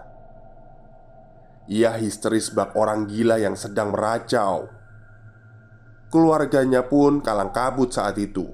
Ia 1.65 1.97
histeris 1.97 2.53
bak 2.53 2.77
orang 2.77 3.09
gila 3.09 3.41
yang 3.41 3.57
sedang 3.57 3.89
meracau 3.89 4.75
Keluarganya 6.15 6.85
pun 6.87 7.19
kalang 7.19 7.51
kabut 7.51 7.91
saat 7.91 8.15
itu. 8.15 8.47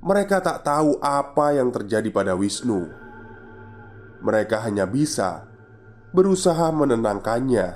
Mereka 0.00 0.40
tak 0.40 0.64
tahu 0.64 0.96
apa 1.04 1.52
yang 1.52 1.68
terjadi 1.68 2.08
pada 2.08 2.32
Wisnu. 2.32 2.88
Mereka 4.24 4.64
hanya 4.64 4.88
bisa 4.88 5.44
berusaha 6.16 6.72
menenangkannya. 6.72 7.68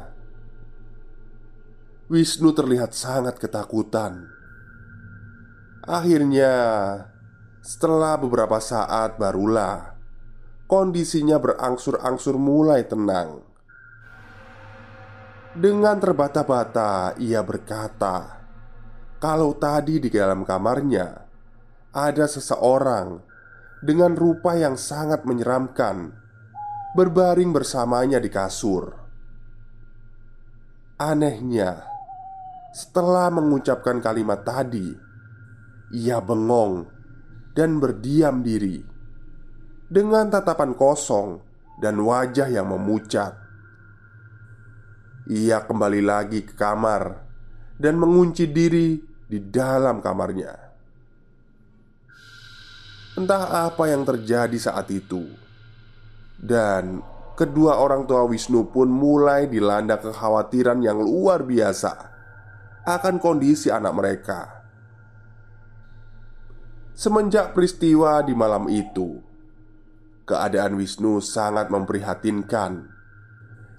Wisnu 2.09 2.57
terlihat 2.57 2.97
sangat 2.97 3.37
ketakutan. 3.37 4.33
Akhirnya, 5.85 6.53
setelah 7.65 8.21
beberapa 8.21 8.61
saat, 8.61 9.17
barulah 9.17 9.97
kondisinya 10.69 11.41
berangsur-angsur 11.41 12.37
mulai 12.37 12.85
tenang. 12.85 13.41
Dengan 15.57 15.97
terbata-bata, 15.97 17.17
ia 17.17 17.41
berkata, 17.41 18.45
kalau 19.17 19.57
tadi 19.57 19.97
di 19.97 20.13
dalam 20.13 20.45
kamarnya 20.45 21.25
ada 21.89 22.29
seseorang 22.29 23.25
dengan 23.81 24.13
rupa 24.13 24.61
yang 24.61 24.77
sangat 24.77 25.25
menyeramkan 25.25 26.13
berbaring 26.93 27.49
bersamanya 27.49 28.21
di 28.21 28.29
kasur. 28.29 28.93
Anehnya, 31.01 31.81
setelah 32.77 33.33
mengucapkan 33.33 34.05
kalimat 34.05 34.45
tadi, 34.45 34.93
ia 35.97 36.19
bengong 36.21 36.94
dan 37.55 37.79
berdiam 37.79 38.43
diri 38.43 38.83
dengan 39.87 40.27
tatapan 40.27 40.75
kosong 40.75 41.39
dan 41.79 42.03
wajah 42.03 42.51
yang 42.51 42.67
memucat. 42.67 43.39
Ia 45.31 45.65
kembali 45.65 46.03
lagi 46.05 46.45
ke 46.45 46.53
kamar 46.53 47.25
dan 47.81 47.97
mengunci 47.97 48.51
diri 48.51 49.01
di 49.25 49.39
dalam 49.41 50.05
kamarnya. 50.05 50.53
Entah 53.15 53.71
apa 53.71 53.87
yang 53.89 54.03
terjadi 54.03 54.59
saat 54.59 54.91
itu, 54.91 55.23
dan 56.35 56.99
kedua 57.39 57.79
orang 57.79 58.11
tua 58.11 58.27
Wisnu 58.27 58.69
pun 58.75 58.91
mulai 58.91 59.47
dilanda 59.47 60.03
kekhawatiran 60.03 60.83
yang 60.83 60.99
luar 60.99 61.47
biasa 61.47 61.93
akan 62.85 63.23
kondisi 63.23 63.71
anak 63.71 63.95
mereka. 63.95 64.54
Semenjak 66.95 67.59
peristiwa 67.59 68.23
di 68.23 68.39
malam 68.39 68.71
itu, 68.71 69.19
keadaan 70.31 70.79
Wisnu 70.79 71.19
sangat 71.19 71.67
memprihatinkan. 71.67 72.87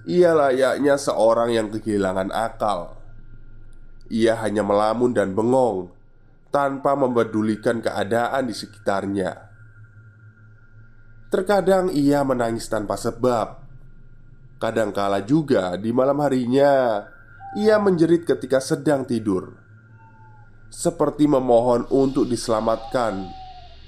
Ia 0.04 0.36
layaknya 0.36 1.00
seorang 1.00 1.56
yang 1.56 1.72
kehilangan 1.72 2.30
akal. 2.36 3.00
Ia 4.12 4.36
hanya 4.44 4.62
melamun 4.62 5.16
dan 5.16 5.32
bengong 5.32 5.96
tanpa 6.52 6.94
mempedulikan 7.00 7.80
keadaan 7.80 8.52
di 8.52 8.56
sekitarnya. 8.56 9.32
Terkadang 11.32 11.90
ia 11.96 12.22
menangis 12.22 12.68
tanpa 12.68 13.00
sebab. 13.00 13.64
Kadangkala 14.60 15.24
juga 15.24 15.80
di 15.80 15.96
malam 15.96 16.20
harinya 16.20 17.04
ia 17.56 17.80
menjerit 17.80 18.28
ketika 18.28 18.60
sedang 18.60 19.08
tidur, 19.08 19.56
seperti 20.76 21.24
memohon 21.24 21.88
untuk 21.88 22.28
diselamatkan 22.28 23.32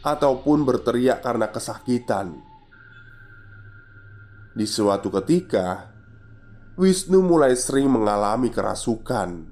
ataupun 0.08 0.64
berteriak 0.64 1.20
karena 1.20 1.52
kesakitan. 1.52 2.40
Di 4.56 4.64
suatu 4.64 5.12
ketika, 5.12 5.92
Wisnu 6.80 7.20
mulai 7.20 7.60
sering 7.60 7.92
mengalami 7.92 8.48
kerasukan. 8.48 9.52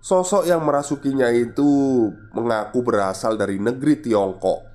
Sosok 0.00 0.48
yang 0.48 0.66
merasukinya 0.66 1.30
itu 1.30 2.08
mengaku 2.34 2.82
berasal 2.82 3.38
dari 3.38 3.62
negeri 3.62 4.00
Tiongkok. 4.02 4.66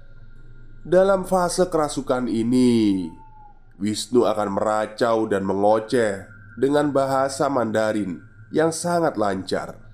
Dalam 0.85 1.25
fase 1.27 1.67
kerasukan 1.67 2.29
ini, 2.29 3.09
Wisnu 3.81 4.23
akan 4.23 4.49
meracau 4.53 5.27
dan 5.27 5.43
mengoceh 5.43 6.23
dengan 6.55 6.93
bahasa 6.93 7.51
Mandarin 7.51 8.21
yang 8.53 8.69
sangat 8.69 9.17
lancar. 9.17 9.84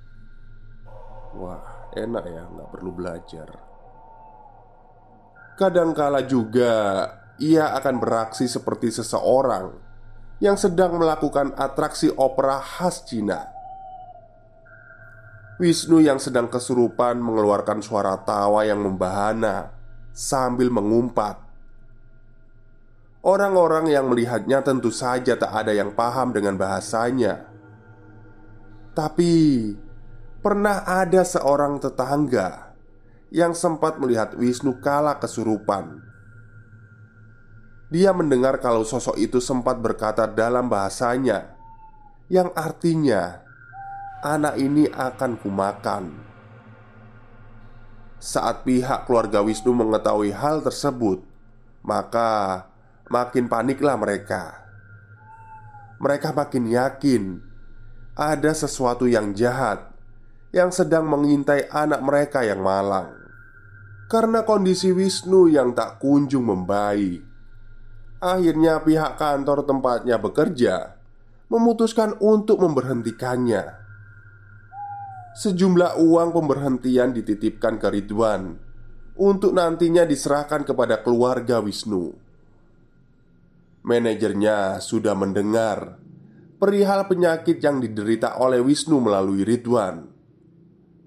Wah, 1.37 1.91
enak 1.95 2.25
ya, 2.27 2.43
nggak 2.47 2.69
perlu 2.71 2.91
belajar. 2.91 3.47
Kadangkala 5.55 6.25
juga 6.25 6.73
ia 7.37 7.71
akan 7.77 7.95
beraksi 8.01 8.49
seperti 8.49 8.91
seseorang 8.91 9.71
yang 10.41 10.57
sedang 10.57 10.97
melakukan 10.97 11.53
atraksi 11.53 12.09
opera 12.09 12.57
khas 12.57 13.05
Cina 13.05 13.61
Wisnu 15.61 16.01
yang 16.01 16.17
sedang 16.17 16.49
kesurupan 16.49 17.21
mengeluarkan 17.21 17.85
suara 17.85 18.17
tawa 18.17 18.65
yang 18.65 18.81
membahana 18.81 19.69
sambil 20.09 20.73
mengumpat. 20.73 21.37
Orang-orang 23.21 23.93
yang 23.93 24.09
melihatnya 24.09 24.65
tentu 24.65 24.89
saja 24.89 25.37
tak 25.37 25.53
ada 25.53 25.69
yang 25.69 25.93
paham 25.93 26.33
dengan 26.33 26.57
bahasanya. 26.57 27.45
Tapi 28.97 29.33
pernah 30.41 30.82
ada 30.89 31.21
seorang 31.21 31.77
tetangga 31.77 32.73
yang 33.30 33.54
sempat 33.54 34.01
melihat 34.01 34.34
Wisnu 34.34 34.82
kala 34.82 35.21
kesurupan. 35.21 36.01
Dia 37.93 38.10
mendengar 38.10 38.58
kalau 38.58 38.82
sosok 38.82 39.21
itu 39.21 39.38
sempat 39.38 39.77
berkata 39.77 40.25
dalam 40.25 40.65
bahasanya, 40.65 41.54
yang 42.25 42.49
artinya 42.58 43.45
anak 44.25 44.58
ini 44.58 44.89
akan 44.89 45.38
kumakan. 45.38 46.04
Saat 48.17 48.65
pihak 48.65 49.06
keluarga 49.06 49.45
Wisnu 49.45 49.77
mengetahui 49.77 50.34
hal 50.34 50.65
tersebut, 50.65 51.21
maka 51.86 52.65
makin 53.13 53.45
paniklah 53.45 53.93
mereka. 53.93 54.58
Mereka 56.01 56.34
makin 56.34 56.65
yakin 56.65 57.23
ada 58.17 58.51
sesuatu 58.58 59.06
yang 59.06 59.38
jahat 59.38 59.90
yang 60.51 60.69
sedang 60.71 61.07
mengintai 61.07 61.71
anak 61.71 62.03
mereka 62.03 62.43
yang 62.43 62.59
malang. 62.59 63.15
Karena 64.11 64.43
kondisi 64.43 64.91
Wisnu 64.91 65.47
yang 65.47 65.71
tak 65.71 66.03
kunjung 66.03 66.51
membaik, 66.51 67.23
akhirnya 68.19 68.83
pihak 68.83 69.15
kantor 69.15 69.63
tempatnya 69.63 70.19
bekerja 70.19 70.99
memutuskan 71.51 72.15
untuk 72.23 72.63
memberhentikannya. 72.63 73.79
Sejumlah 75.31 75.99
uang 75.99 76.35
pemberhentian 76.35 77.15
dititipkan 77.15 77.79
ke 77.79 77.87
Ridwan 77.87 78.51
Untuk 79.15 79.55
nantinya 79.55 80.03
diserahkan 80.03 80.67
kepada 80.67 80.99
keluarga 80.99 81.63
Wisnu. 81.63 82.11
Manajernya 83.87 84.83
sudah 84.83 85.15
mendengar 85.15 85.95
Perihal 86.59 87.07
penyakit 87.07 87.63
yang 87.63 87.79
diderita 87.79 88.43
oleh 88.43 88.59
Wisnu 88.59 88.99
melalui 88.99 89.47
Ridwan 89.47 90.11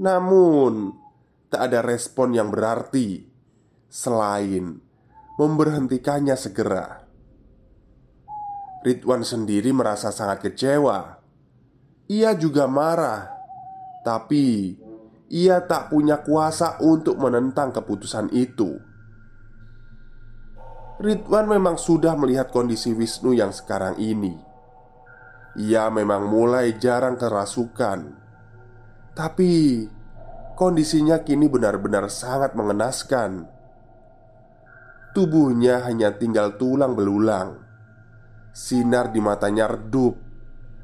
Namun 0.01 0.95
Tak 1.51 1.71
ada 1.71 1.81
respon 1.83 2.35
yang 2.35 2.51
berarti 2.51 3.23
Selain 3.87 4.81
Memberhentikannya 5.39 6.35
segera 6.35 7.03
Ridwan 8.85 9.23
sendiri 9.23 9.71
merasa 9.71 10.11
sangat 10.11 10.51
kecewa 10.51 11.19
Ia 12.11 12.35
juga 12.37 12.67
marah 12.69 13.35
tapi 14.05 14.77
ia 15.33 15.65
tak 15.65 15.89
punya 15.89 16.21
kuasa 16.21 16.77
untuk 16.85 17.17
menentang 17.17 17.73
keputusan 17.73 18.29
itu. 18.37 18.77
Ridwan 21.01 21.49
memang 21.49 21.81
sudah 21.81 22.15
melihat 22.15 22.53
kondisi 22.53 22.93
Wisnu 22.93 23.35
yang 23.35 23.51
sekarang 23.51 23.99
ini. 23.99 24.37
Ia 25.59 25.89
memang 25.89 26.29
mulai 26.29 26.77
jarang 26.77 27.17
kerasukan, 27.17 28.15
tapi 29.15 29.87
kondisinya 30.59 31.23
kini 31.23 31.47
benar-benar 31.47 32.11
sangat 32.11 32.59
mengenaskan. 32.59 33.47
Tubuhnya 35.15 35.87
hanya 35.87 36.19
tinggal 36.19 36.59
tulang 36.59 36.99
belulang. 36.99 37.63
Sinar 38.51 39.15
di 39.15 39.23
matanya 39.23 39.71
redup, 39.71 40.19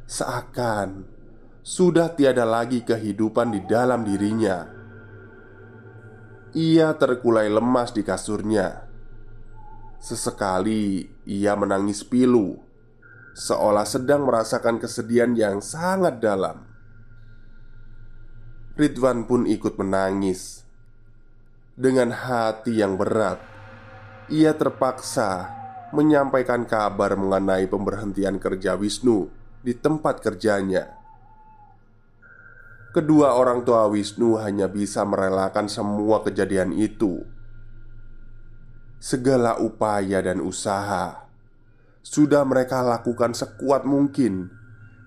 seakan 0.07 1.07
sudah 1.61 2.15
tiada 2.15 2.47
lagi 2.47 2.87
kehidupan 2.87 3.51
di 3.55 3.61
dalam 3.67 4.07
dirinya. 4.07 4.67
Ia 6.55 6.95
terkulai 6.99 7.47
lemas 7.51 7.95
di 7.95 8.03
kasurnya. 8.03 8.91
Sesekali 10.01 11.07
ia 11.27 11.55
menangis 11.55 12.03
pilu, 12.03 12.59
seolah 13.35 13.87
sedang 13.87 14.27
merasakan 14.27 14.83
kesedihan 14.83 15.31
yang 15.37 15.63
sangat 15.63 16.19
dalam. 16.19 16.70
Ridwan 18.79 19.27
pun 19.27 19.51
ikut 19.51 19.75
menangis. 19.75 20.63
Dengan 21.75 22.15
hati 22.15 22.79
yang 22.79 22.95
berat, 22.95 23.43
ia 24.31 24.55
terpaksa 24.55 25.51
menyampaikan 25.91 26.63
kabar 26.69 27.19
mengenai 27.19 27.67
pemberhentian 27.67 28.39
kerja 28.39 28.79
Wisnu 28.79 29.27
di 29.65 29.75
tempat 29.75 30.23
kerjanya. 30.23 30.87
Kedua 32.91 33.39
orang 33.39 33.63
tua 33.67 33.87
Wisnu 33.91 34.39
hanya 34.39 34.67
bisa 34.67 35.03
merelakan 35.07 35.71
semua 35.71 36.23
kejadian 36.23 36.75
itu. 36.75 37.23
Segala 38.99 39.59
upaya 39.59 40.23
dan 40.23 40.43
usaha 40.43 41.27
sudah 42.03 42.43
mereka 42.47 42.83
lakukan 42.83 43.35
sekuat 43.35 43.87
mungkin 43.87 44.51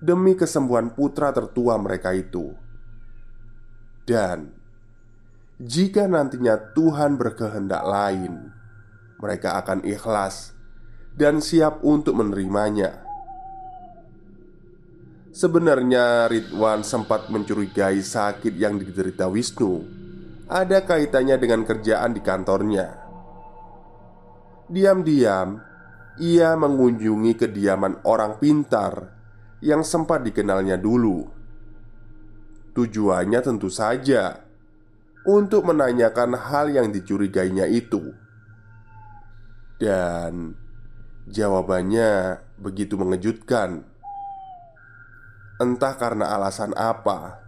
demi 0.00 0.36
kesembuhan 0.36 0.92
putra 0.92 1.32
tertua 1.32 1.76
mereka 1.76 2.12
itu. 2.12 2.63
Dan 4.04 4.52
jika 5.56 6.04
nantinya 6.04 6.60
Tuhan 6.76 7.16
berkehendak 7.16 7.84
lain, 7.88 8.52
mereka 9.16 9.56
akan 9.64 9.80
ikhlas 9.88 10.52
dan 11.16 11.40
siap 11.40 11.80
untuk 11.80 12.20
menerimanya. 12.20 13.00
Sebenarnya 15.34 16.30
Ridwan 16.30 16.86
sempat 16.86 17.26
mencurigai 17.26 17.98
sakit 17.98 18.54
yang 18.54 18.78
diderita 18.78 19.26
Wisnu 19.26 19.82
Ada 20.46 20.86
kaitannya 20.86 21.34
dengan 21.42 21.66
kerjaan 21.66 22.14
di 22.14 22.22
kantornya 22.22 22.86
Diam-diam, 24.70 25.58
ia 26.22 26.54
mengunjungi 26.54 27.34
kediaman 27.34 28.06
orang 28.06 28.38
pintar 28.38 29.10
yang 29.58 29.82
sempat 29.82 30.22
dikenalnya 30.22 30.78
dulu. 30.78 31.33
Tujuannya 32.74 33.38
tentu 33.38 33.70
saja 33.70 34.42
untuk 35.24 35.70
menanyakan 35.70 36.34
hal 36.34 36.74
yang 36.74 36.90
dicurigainya 36.90 37.70
itu, 37.70 38.12
dan 39.78 40.58
jawabannya 41.30 42.42
begitu 42.58 42.98
mengejutkan. 42.98 43.86
Entah 45.62 45.94
karena 45.94 46.34
alasan 46.34 46.74
apa, 46.74 47.38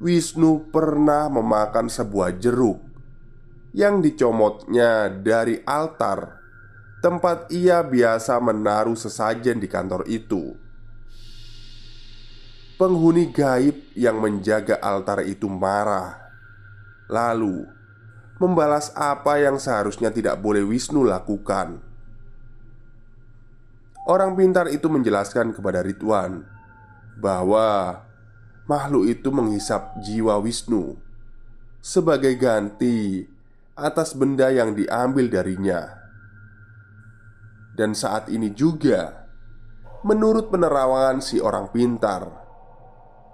Wisnu 0.00 0.72
pernah 0.72 1.28
memakan 1.28 1.92
sebuah 1.92 2.34
jeruk 2.40 2.80
yang 3.76 4.00
dicomotnya 4.00 5.12
dari 5.12 5.60
altar 5.62 6.40
tempat 7.04 7.50
ia 7.52 7.84
biasa 7.84 8.40
menaruh 8.40 8.96
sesajen 8.96 9.60
di 9.60 9.68
kantor 9.68 10.08
itu. 10.08 10.56
Penghuni 12.82 13.30
gaib 13.30 13.94
yang 13.94 14.18
menjaga 14.18 14.74
altar 14.82 15.22
itu 15.22 15.46
marah, 15.46 16.18
lalu 17.06 17.62
membalas 18.42 18.90
apa 18.98 19.38
yang 19.38 19.54
seharusnya 19.54 20.10
tidak 20.10 20.42
boleh 20.42 20.66
Wisnu 20.66 21.06
lakukan. 21.06 21.78
Orang 24.02 24.34
pintar 24.34 24.66
itu 24.66 24.90
menjelaskan 24.90 25.54
kepada 25.54 25.78
Ridwan 25.86 26.42
bahwa 27.22 28.02
makhluk 28.66 29.06
itu 29.06 29.30
menghisap 29.30 30.02
jiwa 30.02 30.42
Wisnu 30.42 30.98
sebagai 31.78 32.34
ganti 32.34 33.22
atas 33.78 34.10
benda 34.18 34.50
yang 34.50 34.74
diambil 34.74 35.30
darinya. 35.30 35.86
Dan 37.78 37.94
saat 37.94 38.26
ini 38.26 38.50
juga, 38.50 39.30
menurut 40.02 40.50
penerawangan 40.50 41.22
si 41.22 41.38
orang 41.38 41.70
pintar, 41.70 42.41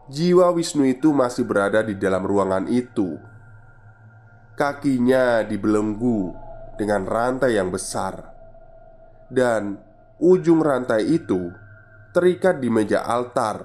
jiwa 0.08 0.48
Wisnu 0.56 0.88
itu 0.88 1.12
masih 1.12 1.44
berada 1.44 1.84
di 1.84 1.92
dalam 1.96 2.24
ruangan 2.24 2.64
itu. 2.68 3.20
Kakinya 4.58 5.46
dibelenggu 5.46 6.34
dengan 6.74 7.06
rantai 7.06 7.54
yang 7.54 7.70
besar, 7.70 8.34
dan 9.30 9.78
ujung 10.18 10.64
rantai 10.64 11.06
itu 11.06 11.52
terikat 12.10 12.58
di 12.58 12.66
meja 12.66 13.06
altar 13.06 13.62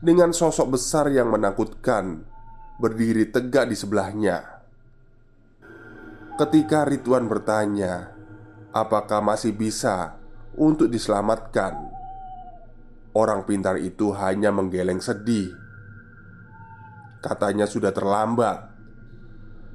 dengan 0.00 0.32
sosok 0.32 0.80
besar 0.80 1.12
yang 1.12 1.28
menakutkan 1.28 2.24
berdiri 2.80 3.28
tegak 3.28 3.68
di 3.68 3.76
sebelahnya. 3.76 4.62
Ketika 6.40 6.88
Ridwan 6.88 7.28
bertanya, 7.28 8.16
apakah 8.72 9.20
masih 9.20 9.52
bisa 9.52 10.16
untuk 10.56 10.88
diselamatkan, 10.88 11.89
orang 13.14 13.46
pintar 13.46 13.78
itu 13.80 14.14
hanya 14.14 14.54
menggeleng 14.54 15.02
sedih. 15.02 15.50
Katanya 17.20 17.68
sudah 17.68 17.92
terlambat. 17.92 18.72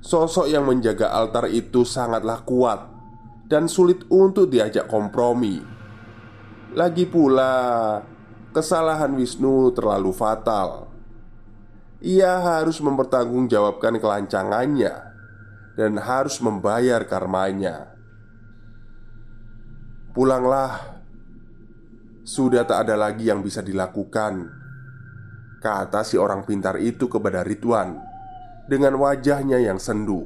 Sosok 0.02 0.50
yang 0.50 0.70
menjaga 0.70 1.14
altar 1.14 1.50
itu 1.50 1.82
sangatlah 1.82 2.46
kuat 2.46 2.90
dan 3.50 3.70
sulit 3.70 4.06
untuk 4.10 4.50
diajak 4.50 4.86
kompromi. 4.90 5.62
Lagi 6.76 7.06
pula, 7.10 8.02
kesalahan 8.54 9.14
Wisnu 9.18 9.74
terlalu 9.74 10.12
fatal. 10.14 10.90
Ia 12.06 12.38
harus 12.38 12.78
mempertanggungjawabkan 12.84 13.98
kelancangannya 13.98 14.94
dan 15.74 15.92
harus 15.98 16.38
membayar 16.44 17.02
karmanya. 17.08 17.96
Pulanglah, 20.14 20.95
sudah 22.26 22.66
tak 22.66 22.90
ada 22.90 22.98
lagi 22.98 23.30
yang 23.30 23.46
bisa 23.46 23.62
dilakukan, 23.62 24.50
kata 25.62 26.02
si 26.02 26.18
orang 26.18 26.42
pintar 26.42 26.82
itu 26.82 27.06
kepada 27.06 27.46
Ridwan 27.46 28.02
dengan 28.66 28.98
wajahnya 28.98 29.62
yang 29.62 29.78
sendu. 29.78 30.26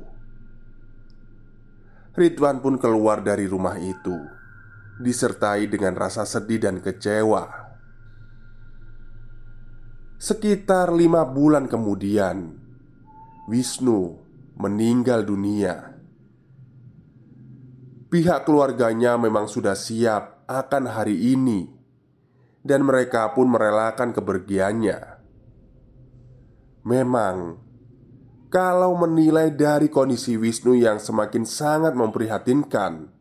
Ridwan 2.16 2.64
pun 2.64 2.80
keluar 2.80 3.20
dari 3.20 3.52
rumah 3.52 3.76
itu 3.76 4.16
disertai 5.00 5.68
dengan 5.68 5.96
rasa 5.96 6.24
sedih 6.24 6.60
dan 6.60 6.80
kecewa. 6.80 7.68
Sekitar 10.20 10.92
lima 10.92 11.24
bulan 11.24 11.72
kemudian, 11.72 12.60
Wisnu 13.48 14.20
meninggal 14.60 15.24
dunia. 15.24 15.96
Pihak 18.12 18.44
keluarganya 18.44 19.16
memang 19.16 19.48
sudah 19.48 19.80
siap 19.80 20.44
akan 20.44 20.92
hari 20.92 21.32
ini, 21.32 21.79
dan 22.70 22.86
mereka 22.86 23.34
pun 23.34 23.50
merelakan 23.50 24.14
kepergiannya. 24.14 25.18
Memang, 26.86 27.58
kalau 28.54 28.94
menilai 28.94 29.50
dari 29.50 29.90
kondisi 29.90 30.38
Wisnu 30.38 30.78
yang 30.78 31.02
semakin 31.02 31.50
sangat 31.50 31.98
memprihatinkan, 31.98 33.20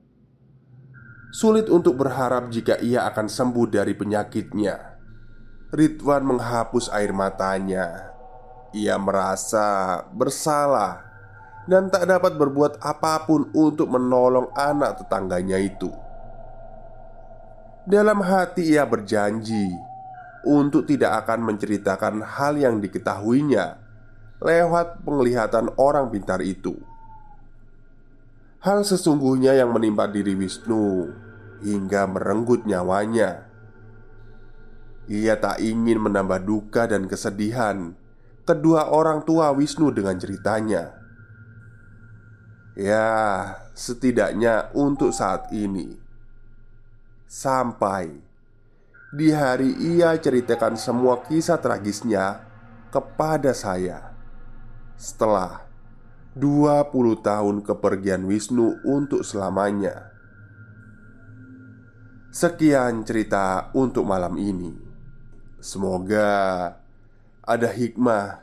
Sulit 1.28 1.68
untuk 1.68 2.00
berharap 2.00 2.48
jika 2.48 2.80
ia 2.80 3.04
akan 3.04 3.28
sembuh 3.28 3.68
dari 3.68 3.92
penyakitnya. 3.92 4.96
Ridwan 5.68 6.24
menghapus 6.24 6.88
air 6.88 7.12
matanya. 7.12 8.16
Ia 8.72 8.96
merasa 8.96 10.00
bersalah 10.08 11.04
dan 11.68 11.92
tak 11.92 12.08
dapat 12.08 12.32
berbuat 12.32 12.80
apa 12.80 13.28
pun 13.28 13.52
untuk 13.52 13.92
menolong 13.92 14.48
anak 14.56 15.04
tetangganya 15.04 15.60
itu. 15.60 15.92
Dalam 17.88 18.20
hati 18.20 18.76
ia 18.76 18.84
berjanji 18.84 19.72
untuk 20.44 20.84
tidak 20.84 21.24
akan 21.24 21.40
menceritakan 21.40 22.20
hal 22.20 22.60
yang 22.60 22.84
diketahuinya 22.84 23.80
lewat 24.44 25.00
penglihatan 25.08 25.72
orang 25.80 26.12
pintar 26.12 26.44
itu. 26.44 26.76
Hal 28.60 28.84
sesungguhnya 28.84 29.56
yang 29.56 29.72
menimpa 29.72 30.04
diri 30.04 30.36
Wisnu 30.36 31.08
hingga 31.64 32.04
merenggut 32.04 32.68
nyawanya. 32.68 33.48
Ia 35.08 35.40
tak 35.40 35.64
ingin 35.64 36.04
menambah 36.04 36.44
duka 36.44 36.84
dan 36.84 37.08
kesedihan 37.08 37.96
kedua 38.44 38.92
orang 38.92 39.24
tua 39.24 39.48
Wisnu 39.56 39.96
dengan 39.96 40.20
ceritanya. 40.20 40.92
Ya, 42.76 43.08
setidaknya 43.72 44.76
untuk 44.76 45.16
saat 45.16 45.48
ini, 45.56 46.07
sampai 47.28 48.08
di 49.12 49.28
hari 49.28 49.76
ia 49.76 50.16
ceritakan 50.16 50.80
semua 50.80 51.20
kisah 51.28 51.60
tragisnya 51.60 52.40
kepada 52.88 53.52
saya 53.52 54.16
setelah 54.96 55.68
20 56.34 56.88
tahun 57.20 57.56
kepergian 57.60 58.24
Wisnu 58.24 58.80
untuk 58.88 59.22
selamanya 59.22 60.08
Sekian 62.28 63.02
cerita 63.04 63.72
untuk 63.72 64.04
malam 64.04 64.36
ini 64.36 64.72
Semoga 65.58 66.70
ada 67.42 67.68
hikmah 67.72 68.40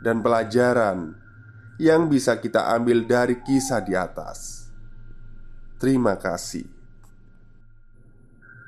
dan 0.00 0.22
pelajaran 0.22 1.18
yang 1.76 2.08
bisa 2.08 2.40
kita 2.40 2.72
ambil 2.72 3.04
dari 3.04 3.36
kisah 3.44 3.84
di 3.84 3.92
atas. 3.92 4.70
Terima 5.76 6.16
kasih. 6.16 6.75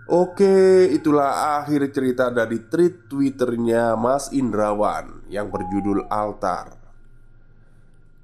Oke, 0.09 0.89
itulah 0.89 1.61
akhir 1.61 1.93
cerita 1.93 2.33
dari 2.33 2.65
tweet 2.65 3.13
Twitternya 3.13 3.93
Mas 3.93 4.33
Indrawan 4.33 5.29
yang 5.29 5.53
berjudul 5.53 6.09
Altar. 6.09 6.81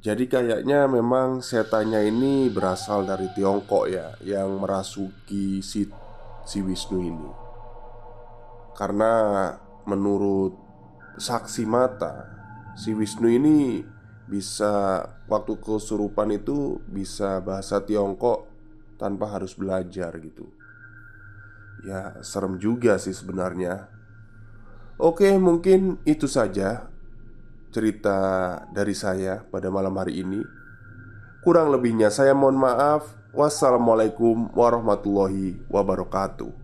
Jadi 0.00 0.24
kayaknya 0.24 0.88
memang 0.88 1.44
setannya 1.44 2.08
ini 2.08 2.48
berasal 2.48 3.04
dari 3.08 3.24
Tiongkok 3.32 3.88
ya 3.88 4.12
Yang 4.20 4.48
merasuki 4.60 5.64
si, 5.64 5.88
si 6.44 6.60
Wisnu 6.60 7.00
ini 7.00 7.30
Karena 8.76 9.48
menurut 9.88 10.52
saksi 11.16 11.64
mata 11.64 12.28
Si 12.76 12.92
Wisnu 12.92 13.32
ini 13.32 13.80
bisa 14.28 15.04
waktu 15.24 15.56
kesurupan 15.56 16.36
itu 16.36 16.84
bisa 16.84 17.40
bahasa 17.40 17.80
Tiongkok 17.80 18.44
tanpa 19.00 19.32
harus 19.32 19.56
belajar 19.56 20.12
gitu 20.20 20.63
Ya 21.84 22.16
serem 22.24 22.56
juga 22.56 22.96
sih 22.96 23.12
sebenarnya 23.12 23.92
Oke 24.94 25.26
mungkin 25.42 25.98
itu 26.06 26.30
saja 26.30 26.86
cerita 27.74 28.18
dari 28.70 28.94
saya 28.94 29.42
pada 29.42 29.66
malam 29.66 29.98
hari 29.98 30.22
ini. 30.22 30.38
Kurang 31.42 31.74
lebihnya, 31.74 32.14
saya 32.14 32.30
mohon 32.30 32.62
maaf. 32.62 33.10
Wassalamualaikum 33.34 34.54
warahmatullahi 34.54 35.58
wabarakatuh. 35.66 36.63